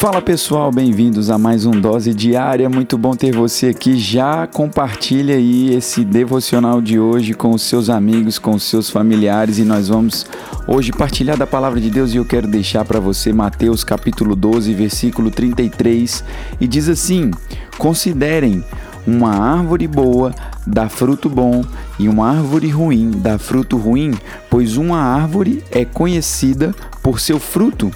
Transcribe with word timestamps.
Fala 0.00 0.22
pessoal, 0.22 0.72
bem-vindos 0.72 1.28
a 1.28 1.36
mais 1.36 1.66
um 1.66 1.72
Dose 1.72 2.14
Diária. 2.14 2.70
Muito 2.70 2.96
bom 2.96 3.14
ter 3.14 3.36
você 3.36 3.66
aqui. 3.66 3.98
Já 3.98 4.46
compartilha 4.46 5.34
aí 5.34 5.74
esse 5.74 6.06
devocional 6.06 6.80
de 6.80 6.98
hoje 6.98 7.34
com 7.34 7.50
os 7.50 7.60
seus 7.60 7.90
amigos, 7.90 8.38
com 8.38 8.52
os 8.52 8.62
seus 8.62 8.88
familiares 8.88 9.58
e 9.58 9.62
nós 9.62 9.88
vamos 9.88 10.24
hoje 10.66 10.90
partilhar 10.90 11.36
da 11.36 11.46
palavra 11.46 11.78
de 11.78 11.90
Deus 11.90 12.14
e 12.14 12.16
eu 12.16 12.24
quero 12.24 12.48
deixar 12.48 12.82
para 12.82 12.98
você 12.98 13.30
Mateus 13.30 13.84
capítulo 13.84 14.34
12, 14.34 14.72
versículo 14.72 15.30
33 15.30 16.24
e 16.58 16.66
diz 16.66 16.88
assim: 16.88 17.30
Considerem 17.76 18.64
uma 19.06 19.36
árvore 19.36 19.86
boa 19.86 20.34
dá 20.66 20.88
fruto 20.88 21.28
bom 21.28 21.62
e 21.98 22.08
uma 22.08 22.30
árvore 22.30 22.70
ruim 22.70 23.10
dá 23.10 23.36
fruto 23.36 23.76
ruim, 23.76 24.14
pois 24.48 24.78
uma 24.78 24.98
árvore 24.98 25.62
é 25.70 25.84
conhecida 25.84 26.74
por 27.02 27.20
seu 27.20 27.38
fruto. 27.38 27.92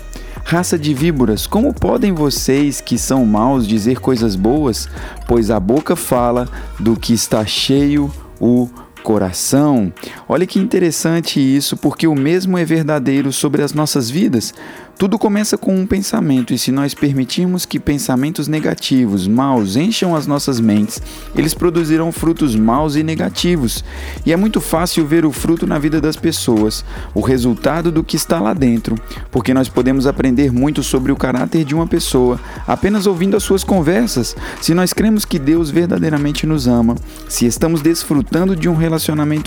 Raça 0.46 0.78
de 0.78 0.92
víboras, 0.92 1.46
como 1.46 1.72
podem 1.72 2.12
vocês 2.12 2.78
que 2.80 2.98
são 2.98 3.24
maus 3.24 3.66
dizer 3.66 3.98
coisas 3.98 4.36
boas? 4.36 4.86
Pois 5.26 5.50
a 5.50 5.58
boca 5.58 5.96
fala 5.96 6.46
do 6.78 6.96
que 6.96 7.14
está 7.14 7.46
cheio 7.46 8.12
o 8.38 8.68
coração. 9.04 9.92
Olha 10.26 10.46
que 10.46 10.58
interessante 10.58 11.38
isso, 11.38 11.76
porque 11.76 12.06
o 12.06 12.14
mesmo 12.14 12.56
é 12.56 12.64
verdadeiro 12.64 13.30
sobre 13.32 13.62
as 13.62 13.74
nossas 13.74 14.08
vidas. 14.08 14.54
Tudo 14.96 15.18
começa 15.18 15.58
com 15.58 15.74
um 15.74 15.86
pensamento, 15.86 16.54
e 16.54 16.58
se 16.58 16.70
nós 16.70 16.94
permitirmos 16.94 17.66
que 17.66 17.80
pensamentos 17.80 18.46
negativos, 18.46 19.26
maus, 19.26 19.74
encham 19.74 20.14
as 20.14 20.24
nossas 20.24 20.60
mentes, 20.60 21.02
eles 21.34 21.52
produzirão 21.52 22.12
frutos 22.12 22.54
maus 22.54 22.94
e 22.94 23.02
negativos. 23.02 23.84
E 24.24 24.32
é 24.32 24.36
muito 24.36 24.60
fácil 24.60 25.04
ver 25.04 25.26
o 25.26 25.32
fruto 25.32 25.66
na 25.66 25.80
vida 25.80 26.00
das 26.00 26.14
pessoas, 26.14 26.84
o 27.12 27.20
resultado 27.20 27.90
do 27.90 28.04
que 28.04 28.14
está 28.14 28.38
lá 28.38 28.54
dentro, 28.54 28.94
porque 29.32 29.52
nós 29.52 29.68
podemos 29.68 30.06
aprender 30.06 30.52
muito 30.52 30.80
sobre 30.80 31.10
o 31.10 31.16
caráter 31.16 31.64
de 31.64 31.74
uma 31.74 31.88
pessoa 31.88 32.40
apenas 32.64 33.04
ouvindo 33.04 33.36
as 33.36 33.42
suas 33.42 33.64
conversas. 33.64 34.36
Se 34.62 34.74
nós 34.74 34.92
cremos 34.92 35.24
que 35.24 35.40
Deus 35.40 35.70
verdadeiramente 35.70 36.46
nos 36.46 36.68
ama, 36.68 36.94
se 37.28 37.46
estamos 37.46 37.82
desfrutando 37.82 38.54
de 38.54 38.68
um 38.68 38.76
relacionamento 38.76 38.93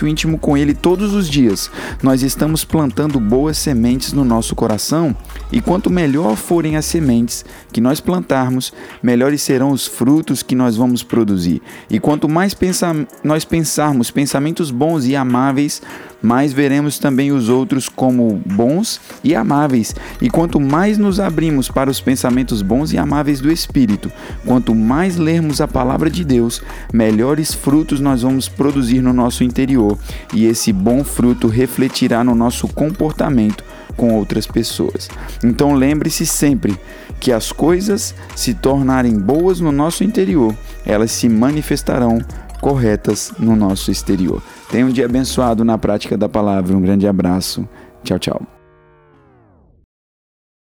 íntimo 0.08 0.38
com 0.38 0.58
Ele 0.58 0.74
todos 0.74 1.14
os 1.14 1.30
dias, 1.30 1.70
nós 2.02 2.24
estamos 2.24 2.64
plantando 2.64 3.20
boas 3.20 3.58
sementes 3.58 4.14
no 4.14 4.24
nosso 4.24 4.56
coração 4.56 5.16
e 5.52 5.62
quanto 5.62 5.90
melhor 5.90 6.36
forem 6.36 6.76
as 6.76 6.86
sementes 6.86 7.46
que 7.72 7.82
nós 7.82 8.00
plantarmos, 8.00 8.74
melhores 9.02 9.42
serão 9.42 9.72
os 9.72 9.86
frutos 9.86 10.44
que 10.44 10.56
nós 10.56 10.76
vamos 10.76 11.04
produzir. 11.04 11.62
E 11.90 12.00
quanto 12.00 12.28
mais 12.28 12.54
pensa 12.54 12.96
nós 13.24 13.46
pensarmos 13.46 14.12
pensamentos 14.12 14.72
bons 14.72 15.06
e 15.06 15.16
amáveis, 15.16 15.82
mais 16.22 16.52
veremos 16.52 16.98
também 16.98 17.32
os 17.32 17.48
outros 17.50 17.88
como 17.88 18.42
bons 18.46 19.00
e 19.24 19.36
amáveis. 19.36 19.96
E 20.22 20.30
quanto 20.30 20.60
mais 20.60 20.98
nos 20.98 21.20
abrimos 21.20 21.70
para 21.70 21.90
os 21.90 22.02
pensamentos 22.02 22.62
bons 22.62 22.92
e 22.92 22.98
amáveis 22.98 23.40
do 23.40 23.52
Espírito, 23.52 24.12
quanto 24.46 24.74
mais 24.74 25.18
lermos 25.18 25.62
a 25.62 25.68
palavra 25.68 26.10
de 26.10 26.24
Deus, 26.24 26.62
melhores 26.92 27.54
frutos 27.54 28.00
nós 28.00 28.24
vamos 28.24 28.50
produzir 28.50 29.02
no 29.02 29.14
nosso 29.38 29.44
interior. 29.44 29.98
E 30.34 30.46
esse 30.46 30.74
bom 30.74 31.04
fruto 31.04 31.48
refletirá 31.48 32.24
no 32.24 32.34
nosso 32.34 32.68
comportamento 32.68 33.64
com 33.96 34.16
outras 34.16 34.48
pessoas. 34.48 35.10
Então 35.44 35.74
lembre-se 35.74 36.26
sempre 36.26 36.78
que 37.20 37.32
as 37.32 37.52
coisas 37.52 38.16
se 38.36 38.54
tornarem 38.54 39.18
boas 39.18 39.60
no 39.60 39.72
nosso 39.72 40.04
interior, 40.04 40.56
elas 40.86 41.12
se 41.12 41.28
manifestarão 41.28 42.20
corretas 42.62 43.32
no 43.40 43.56
nosso 43.56 43.92
exterior. 43.92 44.42
Tenha 44.70 44.86
um 44.86 44.92
dia 44.92 45.06
abençoado 45.06 45.64
na 45.64 45.78
prática 45.78 46.18
da 46.18 46.28
palavra. 46.28 46.76
Um 46.76 46.82
grande 46.82 47.08
abraço. 47.08 47.68
Tchau, 48.04 48.20
tchau. 48.20 48.57